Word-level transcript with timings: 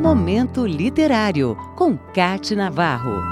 Momento 0.00 0.66
Literário, 0.66 1.54
com 1.76 1.94
Cate 1.94 2.56
Navarro. 2.56 3.22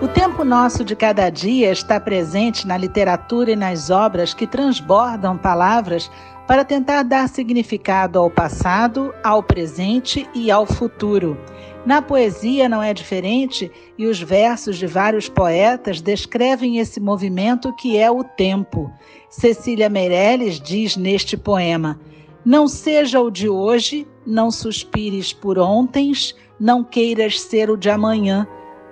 O 0.00 0.08
tempo 0.08 0.44
nosso 0.44 0.82
de 0.82 0.96
cada 0.96 1.28
dia 1.28 1.70
está 1.70 2.00
presente 2.00 2.66
na 2.66 2.78
literatura 2.78 3.50
e 3.50 3.56
nas 3.56 3.90
obras 3.90 4.32
que 4.32 4.46
transbordam 4.46 5.36
palavras 5.36 6.10
para 6.46 6.64
tentar 6.64 7.02
dar 7.02 7.28
significado 7.28 8.18
ao 8.18 8.30
passado, 8.30 9.14
ao 9.22 9.42
presente 9.42 10.26
e 10.34 10.50
ao 10.50 10.64
futuro. 10.64 11.36
Na 11.84 12.02
poesia 12.02 12.68
não 12.68 12.82
é 12.82 12.92
diferente 12.92 13.70
e 13.96 14.06
os 14.06 14.20
versos 14.20 14.76
de 14.76 14.86
vários 14.86 15.28
poetas 15.28 16.00
descrevem 16.00 16.78
esse 16.78 17.00
movimento 17.00 17.74
que 17.74 17.96
é 17.96 18.10
o 18.10 18.22
tempo. 18.22 18.92
Cecília 19.30 19.88
Meirelles 19.88 20.60
diz 20.60 20.96
neste 20.96 21.36
poema: 21.36 21.98
Não 22.44 22.68
seja 22.68 23.20
o 23.20 23.30
de 23.30 23.48
hoje, 23.48 24.06
não 24.26 24.50
suspires 24.50 25.32
por 25.32 25.58
ontens, 25.58 26.34
não 26.58 26.84
queiras 26.84 27.40
ser 27.40 27.70
o 27.70 27.76
de 27.76 27.88
amanhã. 27.88 28.46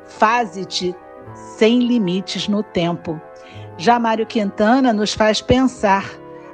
Faze-te 0.06 0.94
sem 1.34 1.80
limites 1.80 2.48
no 2.48 2.62
tempo. 2.62 3.20
Já 3.76 3.98
Mário 3.98 4.26
Quintana 4.26 4.94
nos 4.94 5.12
faz 5.12 5.42
pensar. 5.42 6.10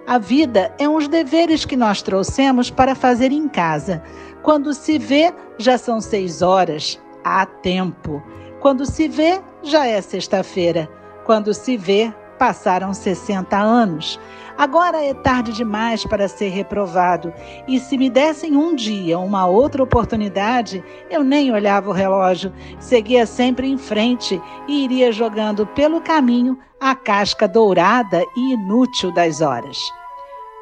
A 0.06 0.18
vida 0.18 0.70
é 0.78 0.86
uns 0.86 1.08
deveres 1.08 1.64
que 1.64 1.76
nós 1.76 2.02
trouxemos 2.02 2.70
para 2.70 2.94
fazer 2.94 3.32
em 3.32 3.48
casa. 3.48 4.02
Quando 4.42 4.74
se 4.74 4.98
vê, 4.98 5.32
já 5.58 5.78
são 5.78 5.98
seis 5.98 6.42
horas. 6.42 7.00
Há 7.24 7.46
tempo. 7.46 8.22
Quando 8.60 8.84
se 8.84 9.08
vê, 9.08 9.40
já 9.62 9.86
é 9.86 10.02
sexta-feira. 10.02 10.90
Quando 11.24 11.54
se 11.54 11.78
vê, 11.78 12.12
passaram 12.38 12.92
60 12.92 13.56
anos. 13.56 14.18
Agora 14.56 15.04
é 15.04 15.12
tarde 15.12 15.52
demais 15.52 16.04
para 16.04 16.28
ser 16.28 16.48
reprovado. 16.48 17.32
E 17.66 17.80
se 17.80 17.98
me 17.98 18.08
dessem 18.08 18.56
um 18.56 18.74
dia 18.74 19.18
uma 19.18 19.46
outra 19.46 19.82
oportunidade, 19.82 20.82
eu 21.10 21.24
nem 21.24 21.52
olhava 21.52 21.90
o 21.90 21.92
relógio, 21.92 22.52
seguia 22.78 23.26
sempre 23.26 23.66
em 23.66 23.76
frente 23.76 24.40
e 24.68 24.84
iria 24.84 25.10
jogando 25.10 25.66
pelo 25.66 26.00
caminho 26.00 26.58
a 26.80 26.94
casca 26.94 27.48
dourada 27.48 28.22
e 28.36 28.52
inútil 28.52 29.12
das 29.12 29.40
horas. 29.40 29.78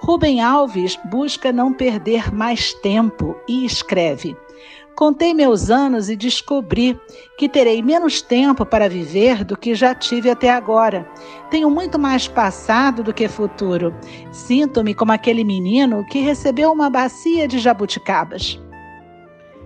Rubem 0.01 0.41
Alves 0.41 0.99
busca 1.05 1.53
não 1.53 1.73
perder 1.73 2.35
mais 2.35 2.73
tempo 2.73 3.37
e 3.47 3.65
escreve: 3.65 4.37
Contei 4.95 5.33
meus 5.33 5.71
anos 5.71 6.11
e 6.11 6.17
descobri 6.17 6.99
que 7.39 7.49
terei 7.49 7.83
menos 7.83 8.21
tempo 8.21 8.65
para 8.65 8.89
viver 8.89 9.43
do 9.43 9.57
que 9.57 9.75
já 9.75 9.95
tive 9.95 10.31
até 10.31 10.51
agora. 10.51 11.09
Tenho 11.51 11.71
muito 11.71 11.99
mais 11.99 12.29
passado 12.29 13.03
do 13.03 13.13
que 13.13 13.27
futuro. 13.27 13.95
Sinto-me 14.31 14.95
como 14.95 15.13
aquele 15.13 15.45
menino 15.45 16.05
que 16.07 16.21
recebeu 16.21 16.71
uma 16.71 16.91
bacia 16.91 17.49
de 17.49 17.59
jabuticabas. 17.59 18.61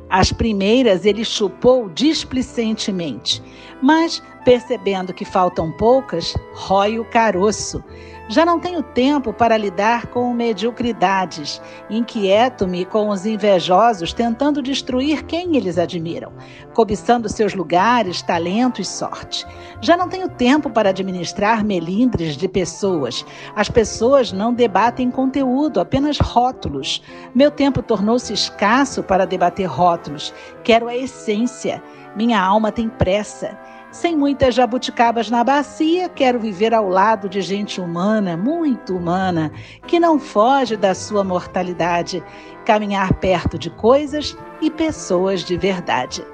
As 0.08 0.33
primeiras 0.33 1.05
ele 1.05 1.24
chupou 1.24 1.88
displicentemente, 1.88 3.42
mas, 3.83 4.22
percebendo 4.47 5.12
que 5.12 5.25
faltam 5.25 5.72
poucas, 5.72 6.36
rói 6.55 7.00
o 7.00 7.05
caroço. 7.05 7.83
Já 8.28 8.44
não 8.44 8.61
tenho 8.61 8.80
tempo 8.80 9.33
para 9.33 9.56
lidar 9.56 10.06
com 10.06 10.33
mediocridades. 10.33 11.61
Inquieto-me 11.91 12.84
com 12.84 13.08
os 13.08 13.27
invejosos 13.27 14.12
tentando 14.12 14.62
destruir 14.62 15.24
quem 15.24 15.56
eles 15.56 15.78
admiram, 15.78 16.33
cobiçando 16.74 17.28
seus 17.28 17.55
lugares, 17.55 18.22
talento 18.22 18.80
e 18.80 18.84
sorte. 18.84 19.44
Já 19.80 19.97
não 19.97 20.08
tenho 20.08 20.28
tempo 20.28 20.70
para 20.70 20.91
administrar 20.91 21.64
melindres 21.64 22.36
de 22.36 22.47
pessoas. 22.47 23.27
As 23.56 23.69
pessoas 23.69 24.33
não 24.33 24.55
debatem 24.55 25.11
conteúdo, 25.11 25.80
apenas 25.80 26.20
rótulos. 26.20 27.02
Meu 27.34 27.50
tempo 27.50 27.83
tornou-se 27.83 28.33
escasso 28.33 29.02
para 29.02 29.27
debater 29.27 29.67
rótulos. 29.67 30.33
Quero 30.63 30.86
a 30.86 30.96
essência. 30.96 31.83
Minha 32.16 32.40
alma 32.42 32.72
tem 32.72 32.88
pressa. 32.88 33.58
Sem 33.92 34.16
muitas 34.16 34.54
jabuticabas 34.54 35.30
na 35.30 35.44
bacia, 35.44 36.08
quero 36.08 36.40
viver 36.40 36.72
ao 36.72 36.88
lado 36.88 37.28
de 37.28 37.42
gente 37.42 37.78
humana, 37.78 38.38
muito 38.38 38.96
humana, 38.96 39.52
que 39.86 40.00
não 40.00 40.18
foge 40.18 40.77
da 40.77 40.94
sua 40.94 41.22
mortalidade, 41.22 42.24
caminhar 42.64 43.12
perto 43.14 43.58
de 43.58 43.68
coisas 43.68 44.34
e 44.62 44.70
pessoas 44.70 45.44
de 45.44 45.58
verdade. 45.58 46.24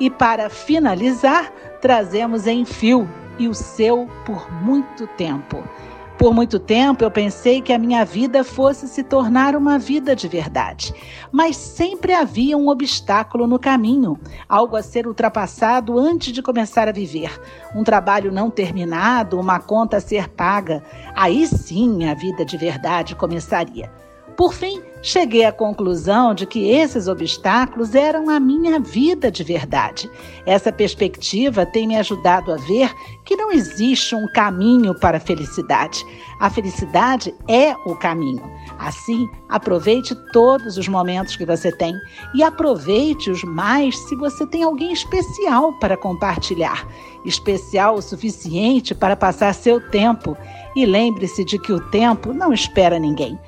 E 0.00 0.10
para 0.10 0.50
finalizar, 0.50 1.52
trazemos 1.80 2.48
em 2.48 2.64
fio 2.64 3.08
e 3.38 3.46
o 3.46 3.54
seu 3.54 4.08
por 4.26 4.52
muito 4.52 5.06
tempo. 5.06 5.62
Por 6.18 6.34
muito 6.34 6.58
tempo 6.58 7.04
eu 7.04 7.12
pensei 7.12 7.62
que 7.62 7.72
a 7.72 7.78
minha 7.78 8.04
vida 8.04 8.42
fosse 8.42 8.88
se 8.88 9.04
tornar 9.04 9.54
uma 9.54 9.78
vida 9.78 10.16
de 10.16 10.26
verdade, 10.26 10.92
mas 11.30 11.56
sempre 11.56 12.12
havia 12.12 12.58
um 12.58 12.68
obstáculo 12.68 13.46
no 13.46 13.56
caminho, 13.56 14.18
algo 14.48 14.74
a 14.74 14.82
ser 14.82 15.06
ultrapassado 15.06 15.96
antes 15.96 16.32
de 16.32 16.42
começar 16.42 16.88
a 16.88 16.92
viver, 16.92 17.40
um 17.72 17.84
trabalho 17.84 18.32
não 18.32 18.50
terminado, 18.50 19.38
uma 19.38 19.60
conta 19.60 19.98
a 19.98 20.00
ser 20.00 20.28
paga. 20.28 20.82
Aí 21.14 21.46
sim 21.46 22.08
a 22.08 22.14
vida 22.14 22.44
de 22.44 22.56
verdade 22.56 23.14
começaria. 23.14 23.88
Por 24.38 24.54
fim, 24.54 24.80
cheguei 25.02 25.44
à 25.44 25.50
conclusão 25.50 26.32
de 26.32 26.46
que 26.46 26.70
esses 26.70 27.08
obstáculos 27.08 27.96
eram 27.96 28.30
a 28.30 28.38
minha 28.38 28.78
vida 28.78 29.32
de 29.32 29.42
verdade. 29.42 30.08
Essa 30.46 30.70
perspectiva 30.70 31.66
tem 31.66 31.88
me 31.88 31.96
ajudado 31.96 32.52
a 32.52 32.56
ver 32.56 32.94
que 33.24 33.34
não 33.34 33.50
existe 33.50 34.14
um 34.14 34.28
caminho 34.28 34.94
para 34.94 35.16
a 35.16 35.20
felicidade. 35.20 36.06
A 36.38 36.48
felicidade 36.48 37.34
é 37.48 37.74
o 37.84 37.96
caminho. 37.96 38.48
Assim, 38.78 39.28
aproveite 39.48 40.14
todos 40.32 40.78
os 40.78 40.86
momentos 40.86 41.34
que 41.34 41.44
você 41.44 41.72
tem 41.72 41.92
e 42.32 42.44
aproveite-os 42.44 43.42
mais 43.42 43.98
se 43.98 44.14
você 44.14 44.46
tem 44.46 44.62
alguém 44.62 44.92
especial 44.92 45.72
para 45.80 45.96
compartilhar 45.96 46.86
especial 47.24 47.96
o 47.96 48.02
suficiente 48.02 48.94
para 48.94 49.16
passar 49.16 49.54
seu 49.54 49.80
tempo. 49.90 50.36
E 50.76 50.86
lembre-se 50.86 51.44
de 51.44 51.58
que 51.58 51.72
o 51.72 51.80
tempo 51.90 52.32
não 52.32 52.52
espera 52.52 52.98
ninguém. 52.98 53.38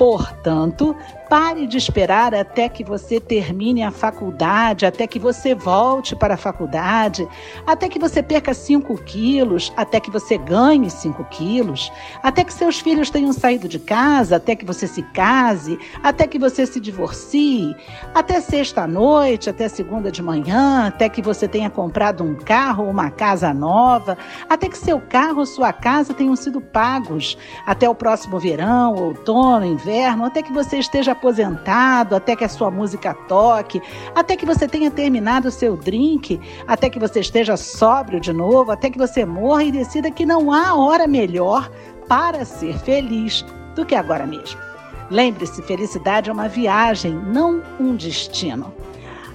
Portanto, 0.00 0.96
pare 1.30 1.64
de 1.68 1.78
esperar 1.78 2.34
até 2.34 2.68
que 2.68 2.82
você 2.82 3.20
termine 3.20 3.84
a 3.84 3.92
faculdade, 3.92 4.84
até 4.84 5.06
que 5.06 5.20
você 5.20 5.54
volte 5.54 6.16
para 6.16 6.34
a 6.34 6.36
faculdade, 6.36 7.26
até 7.64 7.88
que 7.88 8.00
você 8.00 8.20
perca 8.20 8.52
5 8.52 9.00
quilos, 9.04 9.72
até 9.76 10.00
que 10.00 10.10
você 10.10 10.36
ganhe 10.36 10.90
5 10.90 11.24
quilos, 11.26 11.92
até 12.20 12.42
que 12.42 12.52
seus 12.52 12.80
filhos 12.80 13.10
tenham 13.10 13.32
saído 13.32 13.68
de 13.68 13.78
casa, 13.78 14.36
até 14.36 14.56
que 14.56 14.64
você 14.64 14.88
se 14.88 15.02
case, 15.02 15.78
até 16.02 16.26
que 16.26 16.36
você 16.36 16.66
se 16.66 16.80
divorcie, 16.80 17.76
até 18.12 18.40
sexta-noite, 18.40 19.48
até 19.48 19.68
segunda 19.68 20.10
de 20.10 20.24
manhã, 20.24 20.88
até 20.88 21.08
que 21.08 21.22
você 21.22 21.46
tenha 21.46 21.70
comprado 21.70 22.24
um 22.24 22.34
carro 22.34 22.86
ou 22.86 22.90
uma 22.90 23.08
casa 23.08 23.54
nova, 23.54 24.18
até 24.48 24.68
que 24.68 24.76
seu 24.76 25.00
carro 25.00 25.38
ou 25.38 25.46
sua 25.46 25.72
casa 25.72 26.12
tenham 26.12 26.34
sido 26.34 26.60
pagos, 26.60 27.38
até 27.64 27.88
o 27.88 27.94
próximo 27.94 28.40
verão, 28.40 28.96
outono, 28.96 29.64
inverno 29.64 30.24
até 30.24 30.42
que 30.42 30.52
você 30.52 30.76
esteja 30.78 31.19
aposentado, 31.20 32.16
até 32.16 32.34
que 32.34 32.44
a 32.44 32.48
sua 32.48 32.70
música 32.70 33.12
toque, 33.28 33.80
até 34.14 34.34
que 34.34 34.46
você 34.46 34.66
tenha 34.66 34.90
terminado 34.90 35.48
o 35.48 35.52
seu 35.52 35.76
drink, 35.76 36.40
até 36.66 36.88
que 36.88 36.98
você 36.98 37.20
esteja 37.20 37.56
sóbrio 37.56 38.18
de 38.18 38.32
novo, 38.32 38.72
até 38.72 38.88
que 38.90 38.98
você 38.98 39.26
morra 39.26 39.64
e 39.64 39.72
decida 39.72 40.10
que 40.10 40.24
não 40.24 40.50
há 40.50 40.74
hora 40.74 41.06
melhor 41.06 41.70
para 42.08 42.44
ser 42.44 42.76
feliz 42.78 43.44
do 43.76 43.84
que 43.84 43.94
agora 43.94 44.26
mesmo. 44.26 44.58
Lembre-se, 45.10 45.60
felicidade 45.62 46.30
é 46.30 46.32
uma 46.32 46.48
viagem, 46.48 47.12
não 47.12 47.62
um 47.78 47.94
destino. 47.94 48.72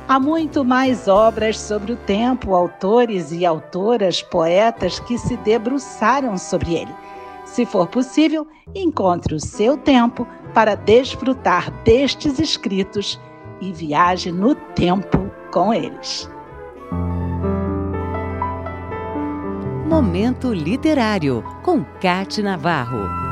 Há 0.07 0.19
muito 0.19 0.63
mais 0.63 1.07
obras 1.07 1.59
sobre 1.59 1.91
o 1.93 1.95
tempo, 1.95 2.53
autores 2.53 3.31
e 3.31 3.45
autoras, 3.45 4.21
poetas 4.21 4.99
que 4.99 5.17
se 5.17 5.35
debruçaram 5.37 6.37
sobre 6.37 6.75
ele. 6.75 6.93
Se 7.45 7.65
for 7.65 7.87
possível, 7.87 8.47
encontre 8.73 9.35
o 9.35 9.39
seu 9.39 9.77
tempo 9.77 10.27
para 10.53 10.75
desfrutar 10.75 11.71
destes 11.83 12.39
escritos 12.39 13.19
e 13.61 13.71
viaje 13.71 14.31
no 14.31 14.55
tempo 14.55 15.31
com 15.51 15.73
eles. 15.73 16.29
Momento 19.87 20.51
Literário, 20.51 21.43
com 21.63 21.85
Cate 22.01 22.41
Navarro. 22.41 23.24